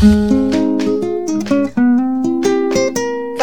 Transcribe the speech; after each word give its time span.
Thank 0.00 0.30
you. 0.30 0.39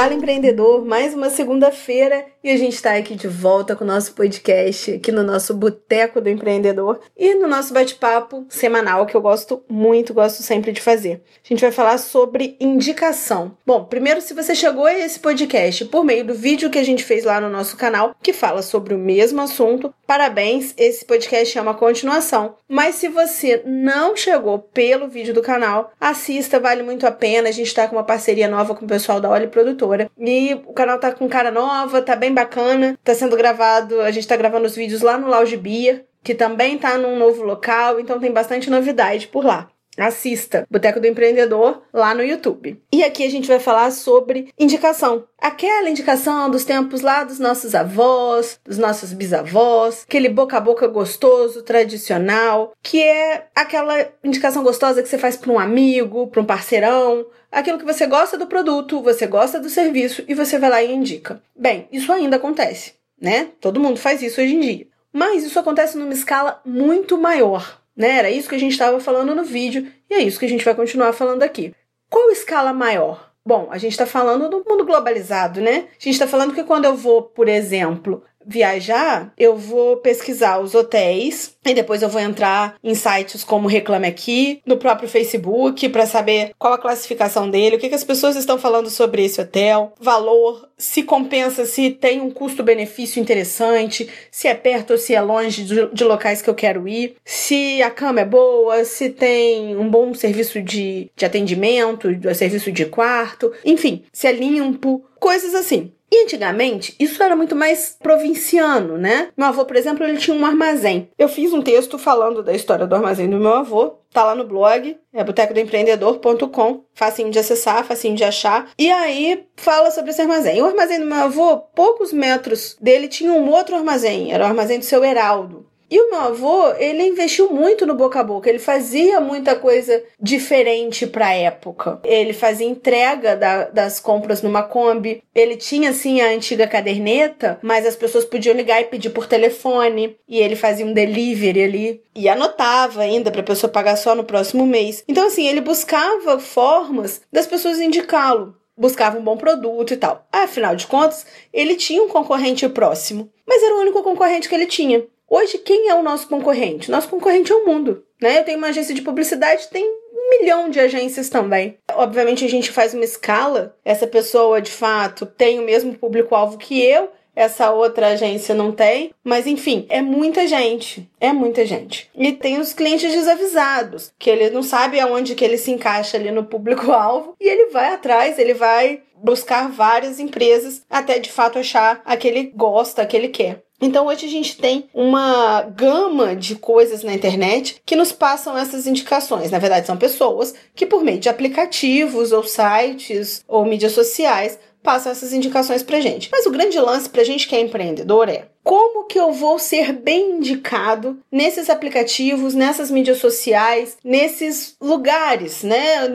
Fala 0.07 0.15
empreendedor, 0.15 0.85
mais 0.85 1.13
uma 1.13 1.29
segunda-feira 1.29 2.27
e 2.41 2.49
a 2.49 2.55
gente 2.55 2.75
está 2.75 2.95
aqui 2.95 3.13
de 3.13 3.27
volta 3.27 3.75
com 3.75 3.83
o 3.83 3.87
nosso 3.87 4.13
podcast, 4.13 4.93
aqui 4.93 5.11
no 5.11 5.21
nosso 5.21 5.53
Boteco 5.53 6.21
do 6.21 6.29
Empreendedor 6.29 7.01
e 7.17 7.35
no 7.35 7.45
nosso 7.45 7.73
bate-papo 7.73 8.45
semanal 8.47 9.05
que 9.05 9.17
eu 9.17 9.21
gosto 9.21 9.61
muito, 9.67 10.13
gosto 10.13 10.41
sempre 10.41 10.71
de 10.71 10.79
fazer. 10.79 11.21
A 11.43 11.47
gente 11.49 11.59
vai 11.59 11.73
falar 11.73 11.97
sobre 11.97 12.55
indicação. 12.57 13.57
Bom, 13.65 13.83
primeiro, 13.83 14.21
se 14.21 14.33
você 14.33 14.55
chegou 14.55 14.85
a 14.85 14.93
esse 14.93 15.19
podcast 15.19 15.83
por 15.83 16.05
meio 16.05 16.23
do 16.23 16.33
vídeo 16.33 16.69
que 16.69 16.79
a 16.79 16.85
gente 16.85 17.03
fez 17.03 17.25
lá 17.25 17.41
no 17.41 17.49
nosso 17.49 17.75
canal, 17.75 18.15
que 18.23 18.31
fala 18.31 18.61
sobre 18.61 18.93
o 18.93 18.97
mesmo 18.97 19.41
assunto, 19.41 19.93
parabéns, 20.05 20.73
esse 20.77 21.03
podcast 21.03 21.57
é 21.57 21.61
uma 21.61 21.73
continuação. 21.73 22.55
Mas 22.69 22.95
se 22.95 23.09
você 23.09 23.61
não 23.65 24.15
chegou 24.15 24.59
pelo 24.59 25.09
vídeo 25.09 25.33
do 25.33 25.41
canal, 25.41 25.91
assista, 25.99 26.61
vale 26.61 26.81
muito 26.81 27.05
a 27.05 27.11
pena. 27.11 27.49
A 27.49 27.51
gente 27.51 27.67
está 27.67 27.89
com 27.89 27.97
uma 27.97 28.05
parceria 28.05 28.47
nova 28.47 28.73
com 28.73 28.85
o 28.85 28.87
pessoal 28.87 29.19
da 29.19 29.29
Oli 29.29 29.47
Produtora 29.47 29.96
e 30.17 30.53
o 30.53 30.73
canal 30.73 30.99
tá 30.99 31.11
com 31.11 31.27
cara 31.27 31.51
nova, 31.51 32.01
tá 32.01 32.15
bem 32.15 32.33
bacana. 32.33 32.97
Tá 33.03 33.13
sendo 33.13 33.35
gravado, 33.35 34.01
a 34.01 34.11
gente 34.11 34.27
tá 34.27 34.35
gravando 34.35 34.65
os 34.65 34.75
vídeos 34.75 35.01
lá 35.01 35.17
no 35.17 35.27
Lounge 35.27 35.57
Bia, 35.57 36.05
que 36.23 36.35
também 36.35 36.77
tá 36.77 36.97
num 36.97 37.17
novo 37.17 37.43
local, 37.43 37.99
então 37.99 38.19
tem 38.19 38.31
bastante 38.31 38.69
novidade 38.69 39.27
por 39.27 39.45
lá. 39.45 39.69
Assista 40.05 40.67
Boteco 40.69 40.99
do 40.99 41.07
Empreendedor 41.07 41.81
lá 41.93 42.13
no 42.13 42.23
YouTube. 42.23 42.81
E 42.91 43.03
aqui 43.03 43.23
a 43.23 43.29
gente 43.29 43.47
vai 43.47 43.59
falar 43.59 43.91
sobre 43.91 44.53
indicação. 44.59 45.25
Aquela 45.39 45.89
indicação 45.89 46.49
dos 46.49 46.65
tempos 46.65 47.01
lá 47.01 47.23
dos 47.23 47.39
nossos 47.39 47.73
avós, 47.75 48.59
dos 48.65 48.77
nossos 48.77 49.13
bisavós, 49.13 50.03
aquele 50.07 50.29
boca 50.29 50.57
a 50.57 50.61
boca 50.61 50.87
gostoso, 50.87 51.63
tradicional, 51.63 52.73
que 52.81 53.01
é 53.01 53.47
aquela 53.55 54.07
indicação 54.23 54.63
gostosa 54.63 55.01
que 55.03 55.09
você 55.09 55.17
faz 55.17 55.35
para 55.37 55.51
um 55.51 55.59
amigo, 55.59 56.27
para 56.27 56.41
um 56.41 56.45
parceirão, 56.45 57.25
aquilo 57.51 57.77
que 57.77 57.85
você 57.85 58.05
gosta 58.05 58.37
do 58.37 58.47
produto, 58.47 59.01
você 59.01 59.27
gosta 59.27 59.59
do 59.59 59.69
serviço 59.69 60.23
e 60.27 60.33
você 60.33 60.57
vai 60.57 60.69
lá 60.69 60.83
e 60.83 60.93
indica. 60.93 61.41
Bem, 61.55 61.87
isso 61.91 62.11
ainda 62.11 62.37
acontece, 62.37 62.93
né? 63.19 63.49
Todo 63.59 63.79
mundo 63.79 63.99
faz 63.99 64.21
isso 64.21 64.41
hoje 64.41 64.55
em 64.55 64.59
dia. 64.59 64.87
Mas 65.11 65.43
isso 65.43 65.59
acontece 65.59 65.97
numa 65.97 66.13
escala 66.13 66.61
muito 66.65 67.17
maior. 67.17 67.81
Né? 67.97 68.19
Era 68.19 68.29
isso 68.29 68.47
que 68.47 68.55
a 68.55 68.59
gente 68.59 68.73
estava 68.73 68.99
falando 68.99 69.33
no 69.33 69.43
vídeo 69.43 69.91
e 70.07 70.13
é 70.13 70.19
isso 70.19 70.39
que 70.39 70.45
a 70.45 70.49
gente 70.49 70.63
vai 70.63 70.75
continuar 70.75 71.11
falando 71.13 71.41
aqui. 71.41 71.73
Qual 72.09 72.29
escala 72.29 72.71
maior? 72.71 73.33
Bom, 73.43 73.69
a 73.71 73.77
gente 73.77 73.93
está 73.93 74.05
falando 74.05 74.49
do 74.49 74.63
mundo 74.67 74.85
globalizado, 74.85 75.61
né? 75.61 75.87
A 75.89 76.03
gente 76.03 76.09
está 76.09 76.27
falando 76.27 76.53
que 76.53 76.63
quando 76.63 76.85
eu 76.85 76.95
vou, 76.95 77.23
por 77.23 77.47
exemplo, 77.47 78.23
viajar, 78.47 79.33
eu 79.37 79.57
vou 79.57 79.97
pesquisar 79.97 80.59
os 80.59 80.73
hotéis 80.73 81.55
e 81.65 81.73
depois 81.73 82.01
eu 82.01 82.07
vou 82.07 82.21
entrar 82.21 82.75
em 82.81 82.95
sites 82.95 83.43
como 83.43 83.67
Reclame 83.67 84.07
Aqui, 84.07 84.61
no 84.65 84.77
próprio 84.77 85.09
Facebook, 85.09 85.89
para 85.89 86.05
saber 86.05 86.51
qual 86.57 86.73
a 86.73 86.77
classificação 86.77 87.49
dele, 87.49 87.75
o 87.75 87.79
que, 87.79 87.89
que 87.89 87.95
as 87.95 88.05
pessoas 88.05 88.37
estão 88.37 88.57
falando 88.57 88.89
sobre 88.89 89.25
esse 89.25 89.41
hotel, 89.41 89.93
valor, 89.99 90.69
se 90.77 91.03
compensa, 91.03 91.65
se 91.65 91.91
tem 91.91 92.21
um 92.21 92.31
custo-benefício 92.31 93.21
interessante, 93.21 94.07
se 94.31 94.47
é 94.47 94.53
perto 94.53 94.91
ou 94.91 94.97
se 94.97 95.13
é 95.13 95.21
longe 95.21 95.63
de, 95.63 95.87
de 95.87 96.03
locais 96.05 96.41
que 96.41 96.49
eu 96.49 96.55
quero 96.55 96.87
ir, 96.87 97.15
se 97.25 97.81
a 97.81 97.91
cama 97.91 98.21
é 98.21 98.25
boa, 98.25 98.85
se 98.85 99.09
tem 99.09 99.75
um 99.75 99.89
bom 99.89 100.13
serviço 100.13 100.61
de, 100.61 101.09
de 101.15 101.25
atendimento, 101.25 102.07
serviço 102.33 102.71
de 102.71 102.85
quarto, 102.85 103.51
enfim, 103.65 104.03
se 104.13 104.27
é 104.27 104.31
limpo, 104.31 105.03
coisas 105.19 105.53
assim. 105.53 105.93
E 106.09 106.23
antigamente, 106.23 106.95
isso 106.97 107.21
era 107.21 107.35
muito 107.35 107.53
mais 107.53 107.97
provinciano, 108.01 108.97
né? 108.97 109.27
Meu 109.35 109.47
avô, 109.47 109.65
por 109.65 109.75
exemplo, 109.75 110.05
ele 110.05 110.17
tinha 110.17 110.35
um 110.35 110.45
armazém. 110.45 111.09
Eu 111.17 111.27
fiz 111.27 111.51
um 111.51 111.61
texto 111.61 111.99
falando 111.99 112.41
da 112.41 112.53
história 112.53 112.87
do 112.87 112.95
armazém 112.95 113.29
do 113.29 113.37
meu 113.37 113.53
avô, 113.53 113.97
tá 114.13 114.23
lá 114.23 114.33
no 114.33 114.47
blog, 114.47 114.97
é 115.13 115.23
botecodoempreendedor.com, 115.23 116.85
facinho 116.93 117.29
de 117.29 117.39
acessar, 117.39 117.83
facinho 117.83 118.15
de 118.15 118.23
achar. 118.23 118.69
E 118.79 118.89
aí 118.89 119.45
fala 119.57 119.91
sobre 119.91 120.11
esse 120.11 120.21
armazém. 120.21 120.61
O 120.61 120.65
armazém 120.65 120.99
do 120.99 121.05
meu 121.05 121.17
avô, 121.17 121.57
poucos 121.57 122.13
metros 122.13 122.77
dele 122.79 123.09
tinha 123.09 123.33
um 123.33 123.49
outro 123.49 123.75
armazém, 123.75 124.31
era 124.31 124.45
o 124.45 124.47
armazém 124.47 124.79
do 124.79 124.85
seu 124.85 125.03
Heraldo. 125.03 125.56
E 125.89 125.99
o 125.99 126.09
meu 126.09 126.19
avô, 126.19 126.73
ele 126.73 127.03
investiu 127.03 127.49
muito 127.49 127.85
no 127.85 127.95
boca 127.95 128.19
a 128.19 128.23
boca, 128.23 128.49
ele 128.49 128.59
fazia 128.59 129.21
muita 129.21 129.55
coisa 129.55 130.03
diferente 130.19 131.07
para 131.07 131.27
a 131.27 131.33
época. 131.33 131.99
Ele 132.03 132.33
fazia 132.33 132.67
entrega 132.67 133.35
da, 133.35 133.69
das 133.69 133.99
compras 133.99 134.41
numa 134.41 134.63
Kombi, 134.63 135.23
ele 135.33 135.55
tinha 135.55 135.91
assim 135.91 136.19
a 136.19 136.29
antiga 136.29 136.67
caderneta, 136.67 137.57
mas 137.61 137.85
as 137.85 137.95
pessoas 137.95 138.25
podiam 138.25 138.55
ligar 138.55 138.81
e 138.81 138.85
pedir 138.85 139.11
por 139.11 139.27
telefone, 139.27 140.17
e 140.27 140.39
ele 140.39 140.55
fazia 140.57 140.85
um 140.85 140.93
delivery 140.93 141.63
ali 141.63 142.01
e 142.13 142.27
anotava 142.27 143.01
ainda 143.01 143.31
para 143.31 143.41
a 143.41 143.45
pessoa 143.45 143.71
pagar 143.71 143.95
só 143.95 144.13
no 144.13 144.25
próximo 144.25 144.65
mês. 144.65 145.03
Então 145.07 145.27
assim, 145.27 145.47
ele 145.47 145.61
buscava 145.61 146.37
formas 146.39 147.21
das 147.31 147.47
pessoas 147.47 147.79
indicá-lo 147.79 148.55
buscava 148.77 149.17
um 149.17 149.23
bom 149.23 149.35
produto 149.35 149.93
e 149.93 149.97
tal. 149.97 150.27
Afinal 150.31 150.75
de 150.75 150.85
contas, 150.85 151.25
ele 151.51 151.75
tinha 151.75 152.03
um 152.03 152.07
concorrente 152.07 152.69
próximo, 152.69 153.27
mas 153.45 153.63
era 153.63 153.75
o 153.75 153.79
único 153.79 154.03
concorrente 154.03 154.47
que 154.47 154.53
ele 154.53 154.67
tinha. 154.67 155.03
Hoje, 155.29 155.57
quem 155.57 155.89
é 155.89 155.95
o 155.95 156.03
nosso 156.03 156.27
concorrente? 156.27 156.89
Nosso 156.89 157.09
concorrente 157.09 157.51
é 157.51 157.55
o 157.55 157.65
mundo. 157.65 158.03
Né? 158.21 158.39
Eu 158.39 158.45
tenho 158.45 158.57
uma 158.57 158.67
agência 158.67 158.95
de 158.95 159.01
publicidade, 159.01 159.67
tem 159.67 159.83
um 159.85 160.29
milhão 160.29 160.69
de 160.69 160.79
agências 160.79 161.29
também. 161.29 161.77
Obviamente, 161.93 162.45
a 162.45 162.49
gente 162.49 162.71
faz 162.71 162.93
uma 162.93 163.03
escala. 163.03 163.75
Essa 163.83 164.07
pessoa, 164.07 164.61
de 164.61 164.71
fato, 164.71 165.25
tem 165.25 165.59
o 165.59 165.65
mesmo 165.65 165.95
público-alvo 165.95 166.57
que 166.57 166.81
eu, 166.81 167.09
essa 167.37 167.69
outra 167.71 168.07
agência 168.07 168.55
não 168.55 168.71
tem, 168.71 169.13
mas 169.23 169.45
enfim, 169.45 169.85
é 169.89 170.01
muita 170.01 170.47
gente, 170.47 171.07
é 171.19 171.31
muita 171.31 171.67
gente. 171.67 172.09
E 172.15 172.31
tem 172.31 172.59
os 172.59 172.73
clientes 172.73 173.13
desavisados, 173.13 174.11
que 174.17 174.27
ele 174.27 174.49
não 174.49 174.63
sabe 174.63 174.99
aonde 174.99 175.35
que 175.35 175.45
ele 175.45 175.57
se 175.57 175.69
encaixa 175.69 176.17
ali 176.17 176.31
no 176.31 176.45
público-alvo 176.45 177.35
e 177.39 177.47
ele 177.47 177.67
vai 177.67 177.93
atrás, 177.93 178.39
ele 178.39 178.55
vai 178.55 179.03
buscar 179.21 179.69
várias 179.69 180.19
empresas 180.19 180.81
até 180.89 181.19
de 181.19 181.31
fato 181.31 181.59
achar 181.59 182.01
a 182.03 182.17
que 182.17 182.27
ele 182.27 182.51
gosta, 182.55 183.03
a 183.03 183.05
que 183.05 183.15
ele 183.15 183.29
quer. 183.29 183.61
Então 183.79 184.07
hoje 184.07 184.25
a 184.25 184.29
gente 184.29 184.57
tem 184.57 184.89
uma 184.93 185.61
gama 185.61 186.35
de 186.35 186.55
coisas 186.55 187.03
na 187.03 187.13
internet 187.13 187.81
que 187.85 187.95
nos 187.95 188.11
passam 188.11 188.57
essas 188.57 188.87
indicações. 188.87 189.51
Na 189.51 189.59
verdade, 189.59 189.85
são 189.85 189.95
pessoas 189.95 190.55
que, 190.73 190.85
por 190.85 191.03
meio 191.03 191.19
de 191.19 191.29
aplicativos 191.29 192.31
ou 192.31 192.43
sites 192.43 193.43
ou 193.47 193.65
mídias 193.65 193.91
sociais, 193.91 194.57
passam 194.81 195.11
essas 195.11 195.33
indicações 195.33 195.83
pra 195.83 195.99
gente. 195.99 196.29
Mas 196.31 196.45
o 196.45 196.51
grande 196.51 196.79
lance 196.79 197.09
pra 197.09 197.23
gente 197.23 197.47
que 197.47 197.55
é 197.55 197.59
empreendedor 197.59 198.29
é 198.29 198.47
como 198.63 199.05
que 199.05 199.19
eu 199.19 199.31
vou 199.31 199.59
ser 199.59 199.93
bem 199.93 200.37
indicado 200.37 201.19
nesses 201.31 201.69
aplicativos, 201.69 202.53
nessas 202.53 202.89
mídias 202.89 203.17
sociais, 203.17 203.97
nesses 204.03 204.75
lugares, 204.81 205.63
né, 205.63 206.07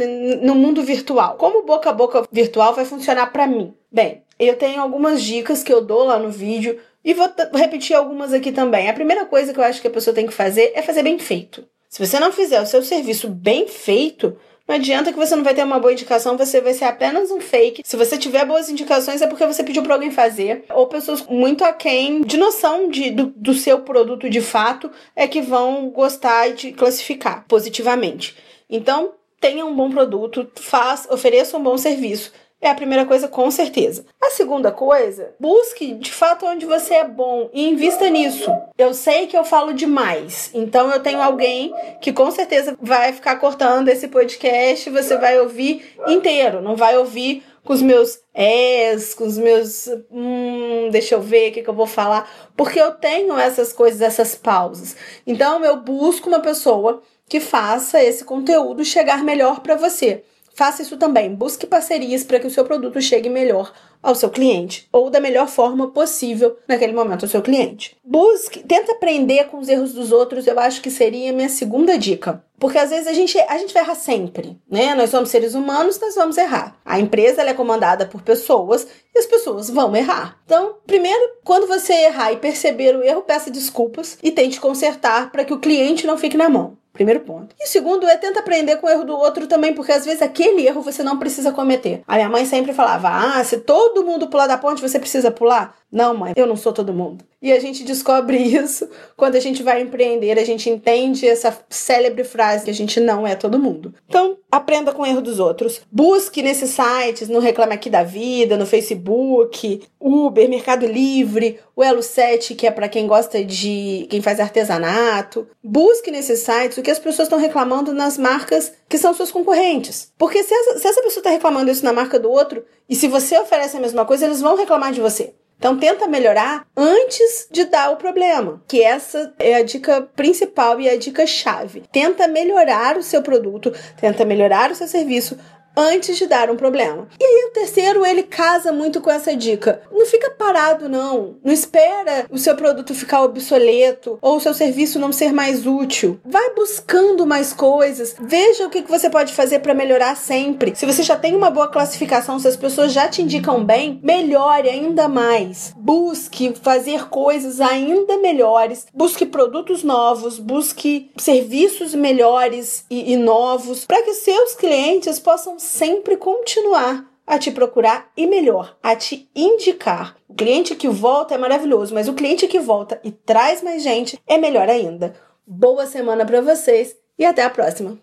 no 0.43 0.55
mundo 0.55 0.83
virtual? 0.83 1.37
Como 1.37 1.65
boca 1.65 1.91
a 1.91 1.93
boca 1.93 2.27
virtual 2.33 2.75
vai 2.75 2.85
funcionar 2.85 3.33
para 3.33 3.47
mim? 3.47 3.73
Bem, 3.91 4.23
eu 4.39 4.57
tenho 4.57 4.81
algumas 4.81 5.23
dicas 5.23 5.63
que 5.63 5.73
eu 5.73 5.81
dou 5.83 6.05
lá 6.05 6.19
no 6.19 6.31
vídeo 6.31 6.79
e 7.05 7.15
vou 7.15 7.29
repetir 7.55 7.97
algumas 7.97 8.33
aqui 8.33 8.53
também. 8.53 8.89
A 8.89 8.95
primeira 8.95 9.25
coisa 9.25 9.53
que 9.53 9.59
eu 9.59 9.65
acho 9.65 9.81
que 9.81 9.89
a 9.89 9.93
pessoa 9.93 10.15
tem 10.15 10.27
que 10.27 10.33
fazer 10.33 10.73
é 10.75 10.83
fazer 10.83 11.03
bem 11.03 11.19
feito. 11.19 11.67
Se 11.89 12.05
você 12.05 12.19
não 12.19 12.33
fizer 12.33 12.61
o 12.61 12.67
seu 12.67 12.83
serviço 12.83 13.29
bem 13.29 13.69
feito, 13.69 14.37
não 14.67 14.77
adianta 14.77 15.13
que 15.13 15.19
você 15.19 15.37
não 15.37 15.45
vai 15.45 15.55
ter 15.55 15.65
uma 15.65 15.79
boa 15.79 15.93
indicação, 15.93 16.39
você 16.39 16.61
vai 16.61 16.73
ser 16.73 16.85
apenas 16.85 17.31
um 17.31 17.41
fake. 17.41 17.83
Se 17.85 17.97
você 17.97 18.17
tiver 18.17 18.47
boas 18.47 18.71
indicações, 18.71 19.21
é 19.21 19.27
porque 19.27 19.45
você 19.45 19.63
pediu 19.63 19.83
para 19.83 19.95
alguém 19.95 20.11
fazer. 20.11 20.65
Ou 20.71 20.87
pessoas 20.87 21.23
muito 21.27 21.65
aquém 21.65 22.23
de 22.23 22.39
noção 22.39 22.89
de, 22.89 23.11
do, 23.11 23.27
do 23.37 23.53
seu 23.53 23.81
produto 23.81 24.31
de 24.31 24.41
fato 24.41 24.91
é 25.15 25.27
que 25.27 25.43
vão 25.43 25.91
gostar 25.91 26.49
e 26.49 26.55
te 26.55 26.73
classificar 26.73 27.45
positivamente. 27.47 28.37
Então, 28.71 29.13
tenha 29.41 29.67
um 29.67 29.75
bom 29.75 29.91
produto, 29.91 30.49
faz, 30.55 31.07
ofereça 31.11 31.59
um 31.59 31.63
bom 31.63 31.77
serviço. 31.77 32.33
É 32.63 32.71
a 32.71 32.75
primeira 32.77 33.05
coisa, 33.05 33.27
com 33.27 33.51
certeza. 33.51 34.07
A 34.23 34.31
segunda 34.31 34.71
coisa, 34.71 35.35
busque 35.39 35.95
de 35.95 36.13
fato 36.13 36.47
onde 36.47 36.65
você 36.65 36.95
é 36.95 37.05
bom 37.05 37.51
e 37.53 37.69
invista 37.69 38.09
nisso. 38.09 38.49
Eu 38.79 38.95
sei 38.95 39.27
que 39.27 39.37
eu 39.37 39.45
falo 39.45 39.75
demais, 39.75 40.49
então 40.55 40.89
eu 40.93 41.01
tenho 41.01 41.21
alguém 41.21 41.75
que 42.01 42.13
com 42.13 42.31
certeza 42.31 42.79
vai 42.81 43.13
ficar 43.13 43.35
cortando 43.41 43.89
esse 43.89 44.07
podcast, 44.07 44.89
você 44.91 45.17
vai 45.17 45.41
ouvir 45.41 45.97
inteiro, 46.07 46.63
não 46.63 46.77
vai 46.77 46.97
ouvir 46.97 47.43
com 47.65 47.73
os 47.73 47.83
meus 47.83 48.21
es, 48.33 49.13
com 49.13 49.25
os 49.25 49.37
meus. 49.37 49.89
Hum, 50.09 50.89
deixa 50.93 51.17
eu 51.17 51.21
ver 51.21 51.51
o 51.51 51.53
que, 51.55 51.63
que 51.63 51.69
eu 51.71 51.75
vou 51.75 51.89
falar. 51.89 52.31
Porque 52.57 52.81
eu 52.81 52.93
tenho 52.93 53.37
essas 53.37 53.73
coisas, 53.73 54.01
essas 54.01 54.37
pausas. 54.37 54.97
Então 55.27 55.65
eu 55.65 55.79
busco 55.79 56.29
uma 56.29 56.41
pessoa 56.41 57.03
que 57.29 57.41
faça 57.41 58.01
esse 58.01 58.25
conteúdo 58.25 58.85
chegar 58.85 59.25
melhor 59.25 59.61
para 59.61 59.75
você. 59.75 60.23
Faça 60.55 60.83
isso 60.83 60.97
também. 60.97 61.35
Busque 61.35 61.67
parcerias 61.67 62.25
para 62.25 62.39
que 62.39 62.47
o 62.47 62.51
seu 62.51 62.65
produto 62.65 63.01
chegue 63.01 63.29
melhor 63.29 63.73
ao 64.03 64.15
seu 64.15 64.29
cliente 64.29 64.89
ou 64.93 65.09
da 65.09 65.21
melhor 65.21 65.49
forma 65.49 65.89
possível 65.93 66.57
naquele 66.67 66.93
momento 66.93 67.25
ao 67.25 67.29
seu 67.29 67.41
cliente. 67.41 67.97
Busque, 68.05 68.61
tenta 68.61 68.93
aprender 68.93 69.45
com 69.45 69.59
os 69.59 69.69
erros 69.69 69.93
dos 69.93 70.11
outros, 70.11 70.47
eu 70.47 70.59
acho 70.59 70.83
que 70.83 70.91
seria 70.91 71.31
a 71.31 71.33
minha 71.33 71.49
segunda 71.49 71.97
dica. 71.97 72.45
Porque 72.59 72.79
às 72.79 72.91
vezes 72.91 73.07
a 73.09 73.13
gente, 73.13 73.39
a 73.39 73.59
gente 73.59 73.75
vai 73.75 73.83
errar 73.83 73.97
sempre, 73.97 74.57
né? 74.71 74.95
Nós 74.95 75.11
somos 75.11 75.31
seres 75.31 75.55
humanos, 75.55 75.99
nós 75.99 76.15
vamos 76.15 76.37
errar. 76.37 76.77
A 76.85 77.01
empresa 77.01 77.43
é 77.43 77.55
comandada 77.55 78.07
por 78.07 78.23
pessoas 78.23 78.87
e 79.13 79.19
as 79.19 79.27
pessoas 79.27 79.69
vão 79.69 79.97
errar. 79.97 80.39
Então, 80.45 80.77
primeiro, 80.87 81.39
quando 81.43 81.67
você 81.67 81.93
errar 81.93 82.33
e 82.33 82.37
perceber 82.37 82.95
o 82.95 83.03
erro, 83.03 83.23
peça 83.23 83.51
desculpas 83.51 84.17
e 84.23 84.31
tente 84.31 84.61
consertar 84.61 85.33
para 85.33 85.45
que 85.45 85.53
o 85.53 85.59
cliente 85.59 86.07
não 86.07 86.17
fique 86.17 86.37
na 86.37 86.49
mão. 86.49 86.77
Primeiro 86.93 87.21
ponto. 87.21 87.55
E 87.59 87.67
segundo 87.67 88.07
é 88.07 88.17
tenta 88.19 88.41
aprender 88.41 88.77
com 88.77 88.87
o 88.87 88.91
erro 88.91 89.05
do 89.05 89.17
outro 89.17 89.47
também, 89.47 89.73
porque 89.73 89.93
às 89.93 90.05
vezes 90.05 90.21
aquele 90.21 90.67
erro 90.67 90.83
você 90.83 91.03
não 91.03 91.19
precisa 91.19 91.51
cometer. 91.51 92.03
A 92.07 92.17
minha 92.17 92.29
mãe 92.29 92.45
sempre 92.45 92.75
falava: 92.75 93.09
ah, 93.09 93.43
se 93.43 93.59
todo 93.59 94.05
mundo 94.05 94.29
pular 94.29 94.47
da 94.47 94.59
ponte, 94.59 94.83
você 94.83 94.99
precisa 94.99 95.31
pular. 95.31 95.75
Não, 95.93 96.17
mãe, 96.17 96.33
eu 96.35 96.47
não 96.47 96.57
sou 96.57 96.73
todo 96.73 96.95
mundo. 96.95 97.23
E 97.43 97.53
a 97.53 97.61
gente 97.61 97.85
descobre 97.85 98.39
isso 98.41 98.89
quando 99.15 99.35
a 99.35 99.41
gente 99.41 99.63
vai 99.63 99.83
empreender, 99.83 100.39
a 100.39 100.45
gente 100.45 100.71
entende 100.71 101.29
essa 101.29 101.55
célebre 101.69 102.25
frase 102.25 102.65
que 102.65 102.71
a 102.71 102.75
gente 102.75 102.99
não 102.99 103.27
é 103.27 103.35
todo 103.35 103.59
mundo. 103.59 103.95
Então, 104.09 104.39
aprenda 104.51 104.93
com 104.93 105.03
o 105.03 105.07
erro 105.07 105.21
dos 105.21 105.39
outros. 105.39 105.83
Busque 105.91 106.43
nesses 106.43 106.71
sites, 106.71 107.29
no 107.29 107.41
Reclame 107.41 107.75
Aqui 107.75 107.91
da 107.91 108.03
Vida, 108.03 108.57
no 108.57 108.65
Facebook, 108.65 109.83
Uber, 110.01 110.49
Mercado 110.49 110.87
Livre, 110.87 111.59
o 111.77 111.83
Elo 111.83 112.03
7, 112.03 112.55
que 112.55 112.67
é 112.67 112.71
para 112.71 112.89
quem 112.89 113.07
gosta 113.07 113.45
de 113.45 114.07
quem 114.09 114.23
faz 114.23 114.41
artesanato. 114.41 115.47
Busque 115.63 116.11
nesses 116.11 116.41
sites 116.41 116.79
o 116.79 116.83
que 116.83 116.91
as 116.91 116.99
pessoas 116.99 117.27
estão 117.27 117.39
reclamando 117.39 117.93
nas 117.93 118.17
marcas 118.17 118.73
que 118.89 118.97
são 118.97 119.13
suas 119.13 119.31
concorrentes. 119.31 120.11
Porque 120.17 120.43
se 120.43 120.55
essa, 120.55 120.79
se 120.79 120.87
essa 120.87 121.03
pessoa 121.03 121.21
está 121.21 121.31
reclamando 121.31 121.71
isso 121.71 121.85
na 121.85 121.93
marca 121.93 122.19
do 122.19 122.31
outro, 122.31 122.65
e 122.89 122.95
se 122.95 123.09
você 123.09 123.39
oferece 123.39 123.77
a 123.77 123.81
mesma 123.81 124.05
coisa, 124.05 124.25
eles 124.25 124.41
vão 124.41 124.57
reclamar 124.57 124.93
de 124.93 125.01
você. 125.01 125.35
Então 125.63 125.79
tenta 125.79 126.09
melhorar 126.09 126.67
antes 126.77 127.47
de 127.49 127.65
dar 127.67 127.93
o 127.93 127.97
problema, 127.97 128.61
que 128.67 128.83
essa 128.83 129.33
é 129.39 129.55
a 129.55 129.63
dica 129.63 130.03
principal 130.17 130.81
e 130.81 130.91
a 130.91 130.99
dica 130.99 131.25
chave. 131.25 131.85
Tenta 131.93 132.27
melhorar 132.27 132.97
o 132.97 133.03
seu 133.03 133.23
produto, 133.23 133.73
tenta 133.97 134.25
melhorar 134.25 134.73
o 134.73 134.75
seu 134.75 134.89
serviço 134.89 135.39
antes 135.77 136.17
de 136.17 136.27
dar 136.27 136.51
um 136.51 136.57
problema. 136.57 137.09
E 137.19 137.25
aí 137.25 137.49
o 137.49 137.53
terceiro, 137.53 138.05
ele 138.05 138.23
casa 138.23 138.73
muito 138.73 139.01
com 139.01 139.11
essa 139.11 139.37
dica. 139.37 139.83
Não 139.91 140.07
fica 140.07 140.31
parado 140.31 140.89
não. 140.89 141.37
Não 141.43 141.53
espera 141.53 142.27
o 142.31 142.39
seu 142.39 142.55
produto 142.57 142.95
ficar 142.95 143.23
obsoleto 143.23 144.19
ou 144.21 144.37
o 144.37 144.41
seu 144.41 144.55
serviço 144.55 144.99
não 144.99 145.13
ser 145.13 145.33
mais 145.33 145.67
útil. 145.67 146.21
Vai 146.25 146.55
buscando 146.55 147.27
mais 147.27 147.53
coisas. 147.53 148.15
Veja 148.21 148.67
o 148.67 148.71
que 148.71 148.83
você 148.83 149.09
pode 149.09 149.33
fazer 149.33 149.61
para 149.61 149.75
melhorar 149.75 150.17
sempre. 150.17 150.75
Se 150.75 150.87
você 150.87 151.03
já 151.03 151.17
tem 151.17 151.35
uma 151.35 151.51
boa 151.51 151.69
classificação, 151.69 152.39
se 152.39 152.49
as 152.49 152.57
pessoas 152.57 152.93
já 152.93 153.09
te 153.09 153.23
indicam 153.23 153.65
bem, 153.65 154.01
melhore 154.03 154.69
ainda 154.69 155.09
mais. 155.09 155.73
Busque 155.77 156.55
fazer 156.63 157.09
coisas 157.09 157.61
ainda 157.61 158.19
melhores. 158.19 158.87
Busque 158.93 159.27
produtos 159.27 159.83
novos, 159.83 160.39
busque 160.39 161.11
serviços 161.17 161.95
melhores 161.95 162.85
e, 162.91 163.13
e 163.13 163.17
novos 163.17 163.85
para 163.87 164.03
que 164.03 164.15
seus 164.15 164.55
clientes 164.55 165.19
possam 165.19 165.59
sempre 165.63 166.17
continuar 166.17 167.09
a 167.25 167.39
te 167.39 167.51
procurar 167.51 168.11
e 168.17 168.27
melhor, 168.27 168.77
a 168.83 168.97
te 168.97 169.31
indicar. 169.35 170.17
O 170.29 170.35
cliente 170.35 170.75
que 170.75 170.89
volta 170.89 171.35
é 171.35 171.39
maravilhoso, 171.39 171.95
mas 171.95 172.09
o 172.09 172.15
cliente 172.15 172.49
que 172.49 172.59
volta 172.59 173.01
e 173.05 173.13
traz 173.13 173.63
mais 173.63 173.83
gente 173.83 174.21
é 174.27 174.37
melhor 174.37 174.69
ainda. 174.69 175.15
Boa 175.47 175.87
semana 175.87 176.27
para 176.27 176.41
vocês 176.41 176.97
e 177.19 177.25
até 177.25 177.45
a 177.45 177.51
próxima. 177.51 177.99